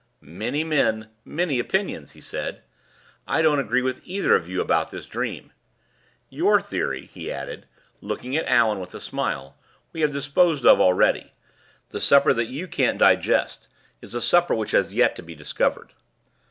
"Many 0.23 0.63
men, 0.63 1.09
many 1.23 1.59
opinions," 1.59 2.13
he 2.13 2.21
said. 2.21 2.63
"I 3.27 3.43
don't 3.43 3.59
agree 3.59 3.83
with 3.83 4.01
either 4.03 4.33
of 4.35 4.49
you 4.49 4.59
about 4.59 4.89
this 4.89 5.05
dream. 5.05 5.51
Your 6.27 6.59
theory," 6.59 7.05
he 7.05 7.31
added, 7.31 7.67
looking 8.01 8.35
at 8.35 8.47
Allan, 8.47 8.79
with 8.79 8.95
a 8.95 8.99
smile, 8.99 9.55
"we 9.93 10.01
have 10.01 10.11
disposed 10.11 10.65
of 10.65 10.81
already: 10.81 11.33
the 11.89 12.01
supper 12.01 12.33
that 12.33 12.47
you 12.47 12.67
can't 12.67 12.97
digest 12.97 13.67
is 14.01 14.15
a 14.15 14.21
supper 14.21 14.55
which 14.55 14.71
has 14.71 14.91
yet 14.91 15.15
to 15.17 15.21
be 15.21 15.35
discovered. 15.35 15.93